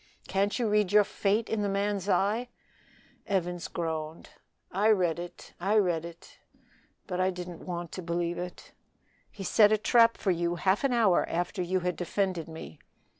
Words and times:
Can't 0.27 0.57
you 0.57 0.67
read 0.67 0.91
your 0.91 1.03
fate 1.03 1.47
in 1.47 1.61
the 1.61 1.69
man's 1.69 2.09
eye?" 2.09 2.49
Evans 3.27 3.67
groaned. 3.67 4.31
"I 4.71 4.89
read 4.89 5.19
it, 5.19 5.53
I 5.59 5.75
read 5.77 6.05
it, 6.05 6.39
but 7.05 7.21
I 7.21 7.29
didn't 7.29 7.67
want 7.67 7.91
to 7.91 8.01
believe 8.01 8.39
it." 8.39 8.71
"He 9.29 9.43
set 9.43 9.71
a 9.71 9.77
trap 9.77 10.17
for 10.17 10.31
you 10.31 10.55
half 10.55 10.83
an 10.83 10.91
hour 10.91 11.29
after 11.29 11.61
you 11.61 11.81
had 11.81 11.95
defended 11.97 12.49
me." 12.49 12.79